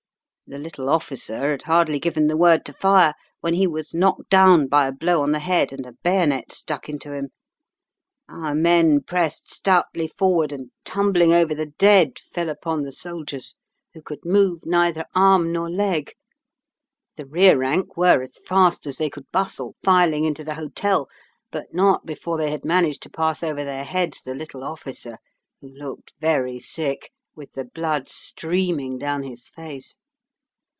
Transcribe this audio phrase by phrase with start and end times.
[0.51, 4.67] The little officer had hardly given the word to fire when he was knocked down
[4.67, 7.29] by a blow on the head, and a bayonet stuck into him,
[8.27, 13.55] Our men pressed stoutly forward and, tumbling over the dead, fell upon the soldiers,
[13.93, 16.15] who could move neither arm nor leg.
[17.15, 21.07] The rear rank were, as fast as they could bustle, filing into the hotel,
[21.49, 25.17] but not before they had managed to pass over their heads the little officer,
[25.61, 29.95] who looked very sick, with the blood streaming down his face.